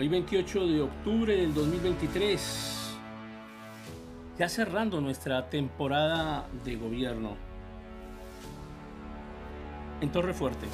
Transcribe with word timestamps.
Hoy 0.00 0.08
28 0.08 0.66
de 0.66 0.80
octubre 0.80 1.36
del 1.36 1.52
2023, 1.52 2.96
ya 4.38 4.48
cerrando 4.48 4.98
nuestra 4.98 5.50
temporada 5.50 6.48
de 6.64 6.76
gobierno 6.76 7.36
en 10.00 10.10
Torre 10.10 10.32
Fuerte. 10.32 10.66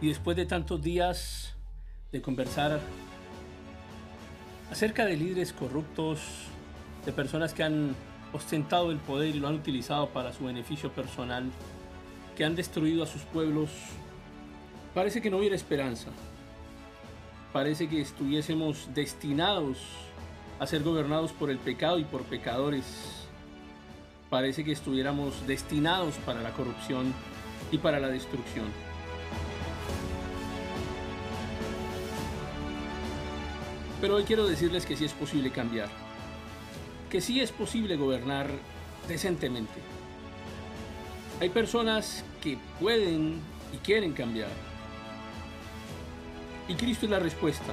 Y 0.00 0.08
después 0.08 0.38
de 0.38 0.46
tantos 0.46 0.80
días 0.80 1.54
de 2.10 2.22
conversar 2.22 2.80
acerca 4.70 5.04
de 5.04 5.18
líderes 5.18 5.52
corruptos, 5.52 6.20
de 7.04 7.12
personas 7.12 7.52
que 7.52 7.62
han 7.62 7.94
ostentado 8.32 8.90
el 8.90 8.96
poder 8.96 9.36
y 9.36 9.38
lo 9.38 9.48
han 9.48 9.56
utilizado 9.56 10.08
para 10.08 10.32
su 10.32 10.46
beneficio 10.46 10.90
personal, 10.90 11.44
que 12.34 12.46
han 12.46 12.56
destruido 12.56 13.02
a 13.02 13.06
sus 13.06 13.20
pueblos, 13.20 13.68
parece 14.98 15.22
que 15.22 15.30
no 15.30 15.36
hubiera 15.36 15.54
esperanza. 15.54 16.10
Parece 17.52 17.88
que 17.88 18.00
estuviésemos 18.00 18.88
destinados 18.96 19.78
a 20.58 20.66
ser 20.66 20.82
gobernados 20.82 21.30
por 21.30 21.50
el 21.50 21.58
pecado 21.58 22.00
y 22.00 22.04
por 22.04 22.24
pecadores. 22.24 22.84
Parece 24.28 24.64
que 24.64 24.72
estuviéramos 24.72 25.46
destinados 25.46 26.16
para 26.26 26.42
la 26.42 26.50
corrupción 26.50 27.14
y 27.70 27.78
para 27.78 28.00
la 28.00 28.08
destrucción. 28.08 28.66
Pero 34.00 34.16
hoy 34.16 34.24
quiero 34.24 34.48
decirles 34.48 34.84
que 34.84 34.96
sí 34.96 35.04
es 35.04 35.12
posible 35.12 35.52
cambiar, 35.52 35.90
que 37.08 37.20
sí 37.20 37.38
es 37.40 37.52
posible 37.52 37.94
gobernar 37.94 38.50
decentemente. 39.06 39.80
Hay 41.40 41.50
personas 41.50 42.24
que 42.42 42.58
pueden 42.80 43.38
y 43.72 43.76
quieren 43.76 44.12
cambiar. 44.12 44.48
Y 46.68 46.74
Cristo 46.74 47.06
es 47.06 47.10
la 47.10 47.18
respuesta. 47.18 47.72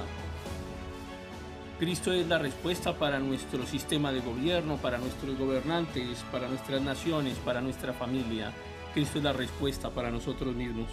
Cristo 1.78 2.10
es 2.12 2.26
la 2.26 2.38
respuesta 2.38 2.94
para 2.94 3.18
nuestro 3.18 3.66
sistema 3.66 4.10
de 4.10 4.20
gobierno, 4.20 4.78
para 4.78 4.96
nuestros 4.96 5.38
gobernantes, 5.38 6.24
para 6.32 6.48
nuestras 6.48 6.80
naciones, 6.80 7.36
para 7.44 7.60
nuestra 7.60 7.92
familia. 7.92 8.52
Cristo 8.94 9.18
es 9.18 9.24
la 9.24 9.34
respuesta 9.34 9.90
para 9.90 10.10
nosotros 10.10 10.54
mismos. 10.54 10.88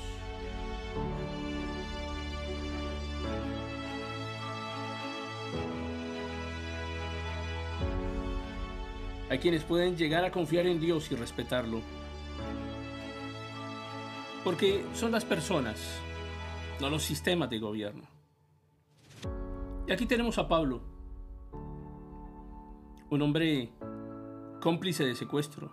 Hay 9.30 9.40
quienes 9.40 9.64
pueden 9.64 9.96
llegar 9.96 10.26
a 10.26 10.32
confiar 10.32 10.68
en 10.68 10.82
Dios 10.82 11.10
y 11.10 11.16
respetarlo. 11.16 11.80
Porque 14.44 14.84
son 14.94 15.14
las 15.14 15.24
personas, 15.24 15.80
no 16.80 16.90
los 16.90 17.04
sistemas 17.04 17.50
de 17.50 17.60
gobierno. 17.60 18.04
Y 19.88 19.92
aquí 19.92 20.06
tenemos 20.06 20.38
a 20.38 20.48
Pablo, 20.48 20.82
un 23.10 23.22
hombre 23.22 23.70
cómplice 24.62 25.06
de 25.06 25.16
secuestro, 25.16 25.72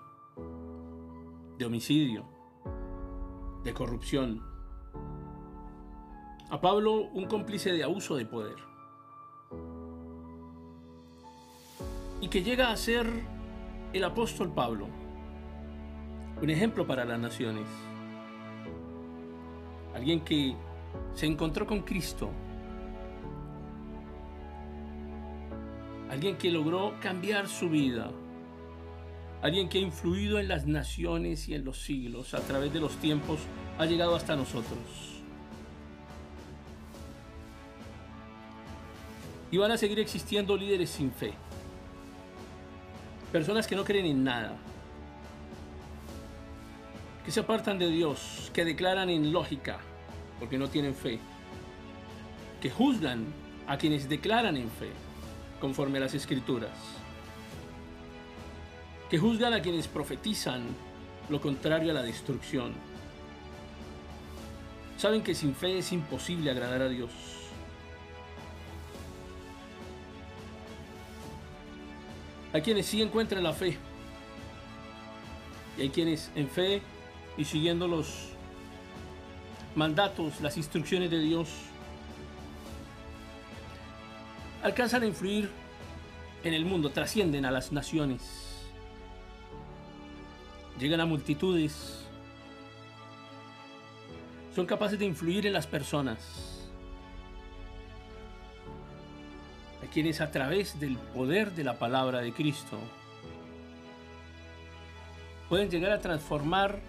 de 1.58 1.64
homicidio, 1.64 2.24
de 3.62 3.72
corrupción. 3.72 4.42
A 6.50 6.60
Pablo 6.60 7.08
un 7.12 7.26
cómplice 7.26 7.72
de 7.72 7.84
abuso 7.84 8.16
de 8.16 8.26
poder. 8.26 8.56
Y 12.20 12.28
que 12.28 12.42
llega 12.42 12.70
a 12.70 12.76
ser 12.76 13.06
el 13.92 14.04
apóstol 14.04 14.52
Pablo, 14.52 14.88
un 16.42 16.50
ejemplo 16.50 16.86
para 16.86 17.04
las 17.04 17.18
naciones. 17.18 17.66
Alguien 19.94 20.20
que 20.20 20.56
se 21.14 21.26
encontró 21.26 21.66
con 21.66 21.80
Cristo. 21.80 22.30
Alguien 26.10 26.36
que 26.36 26.50
logró 26.50 26.94
cambiar 27.00 27.48
su 27.48 27.68
vida. 27.68 28.10
Alguien 29.42 29.68
que 29.68 29.78
ha 29.78 29.80
influido 29.80 30.38
en 30.38 30.48
las 30.48 30.66
naciones 30.66 31.48
y 31.48 31.54
en 31.54 31.64
los 31.64 31.82
siglos. 31.82 32.34
A 32.34 32.40
través 32.40 32.72
de 32.72 32.80
los 32.80 32.96
tiempos 32.96 33.40
ha 33.78 33.86
llegado 33.86 34.14
hasta 34.14 34.34
nosotros. 34.34 34.78
Y 39.50 39.58
van 39.58 39.72
a 39.72 39.76
seguir 39.76 39.98
existiendo 39.98 40.56
líderes 40.56 40.90
sin 40.90 41.12
fe. 41.12 41.32
Personas 43.32 43.66
que 43.66 43.76
no 43.76 43.84
creen 43.84 44.06
en 44.06 44.24
nada. 44.24 44.56
Que 47.24 47.30
se 47.30 47.40
apartan 47.40 47.78
de 47.78 47.88
Dios. 47.88 48.50
Que 48.52 48.64
declaran 48.64 49.10
en 49.10 49.32
lógica 49.32 49.80
porque 50.40 50.58
no 50.58 50.68
tienen 50.68 50.94
fe, 50.94 51.20
que 52.60 52.70
juzgan 52.70 53.26
a 53.68 53.76
quienes 53.76 54.08
declaran 54.08 54.56
en 54.56 54.68
fe, 54.70 54.90
conforme 55.60 55.98
a 55.98 56.00
las 56.00 56.14
escrituras, 56.14 56.72
que 59.10 59.18
juzgan 59.18 59.52
a 59.52 59.62
quienes 59.62 59.86
profetizan 59.86 60.62
lo 61.28 61.40
contrario 61.40 61.90
a 61.90 61.94
la 61.94 62.02
destrucción. 62.02 62.72
Saben 64.96 65.22
que 65.22 65.34
sin 65.34 65.54
fe 65.54 65.78
es 65.78 65.92
imposible 65.92 66.50
agradar 66.50 66.82
a 66.82 66.88
Dios. 66.88 67.10
Hay 72.52 72.62
quienes 72.62 72.86
sí 72.86 73.00
encuentran 73.00 73.42
la 73.42 73.52
fe. 73.52 73.78
Y 75.78 75.82
hay 75.82 75.90
quienes 75.90 76.30
en 76.34 76.48
fe 76.48 76.82
y 77.36 77.44
siguiendo 77.44 77.86
los 77.86 78.30
mandatos, 79.74 80.40
las 80.40 80.56
instrucciones 80.56 81.10
de 81.10 81.18
Dios, 81.18 81.48
alcanzan 84.62 85.02
a 85.02 85.06
influir 85.06 85.50
en 86.44 86.54
el 86.54 86.64
mundo, 86.64 86.90
trascienden 86.90 87.44
a 87.44 87.50
las 87.50 87.72
naciones, 87.72 88.66
llegan 90.78 91.00
a 91.00 91.06
multitudes, 91.06 92.04
son 94.54 94.66
capaces 94.66 94.98
de 94.98 95.06
influir 95.06 95.46
en 95.46 95.52
las 95.52 95.66
personas. 95.66 96.50
a 99.82 99.86
quienes 99.86 100.20
a 100.20 100.30
través 100.30 100.78
del 100.78 100.96
poder 100.96 101.52
de 101.52 101.64
la 101.64 101.78
palabra 101.78 102.20
de 102.20 102.32
Cristo 102.32 102.78
pueden 105.48 105.70
llegar 105.70 105.90
a 105.92 106.00
transformar 106.00 106.80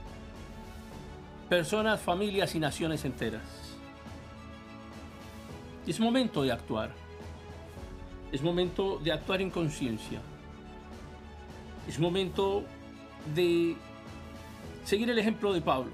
personas, 1.51 1.99
familias 1.99 2.55
y 2.55 2.59
naciones 2.59 3.03
enteras. 3.03 3.41
Es 5.85 5.99
momento 5.99 6.43
de 6.43 6.51
actuar. 6.53 6.91
Es 8.31 8.41
momento 8.41 8.99
de 8.99 9.11
actuar 9.11 9.41
en 9.41 9.49
conciencia. 9.49 10.21
Es 11.89 11.99
momento 11.99 12.63
de 13.35 13.75
seguir 14.85 15.09
el 15.09 15.19
ejemplo 15.19 15.51
de 15.51 15.59
Pablo, 15.59 15.91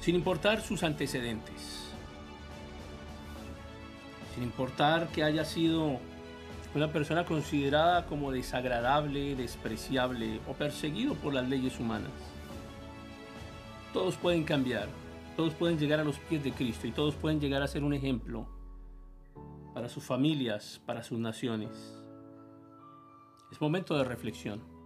sin 0.00 0.16
importar 0.16 0.60
sus 0.60 0.82
antecedentes, 0.82 1.92
sin 4.34 4.42
importar 4.42 5.06
que 5.10 5.22
haya 5.22 5.44
sido 5.44 6.00
una 6.74 6.88
persona 6.88 7.24
considerada 7.24 8.04
como 8.06 8.32
desagradable, 8.32 9.36
despreciable 9.36 10.40
o 10.48 10.54
perseguido 10.54 11.14
por 11.14 11.34
las 11.34 11.48
leyes 11.48 11.78
humanas 11.78 12.10
todos 13.92 14.16
pueden 14.16 14.44
cambiar, 14.44 14.88
todos 15.36 15.54
pueden 15.54 15.78
llegar 15.78 16.00
a 16.00 16.04
los 16.04 16.18
pies 16.18 16.44
de 16.44 16.52
Cristo 16.52 16.86
y 16.86 16.92
todos 16.92 17.14
pueden 17.14 17.40
llegar 17.40 17.62
a 17.62 17.68
ser 17.68 17.84
un 17.84 17.94
ejemplo 17.94 18.46
para 19.74 19.88
sus 19.88 20.04
familias, 20.04 20.80
para 20.84 21.02
sus 21.02 21.18
naciones. 21.18 21.70
Es 23.50 23.60
momento 23.60 23.96
de 23.96 24.04
reflexión. 24.04 24.77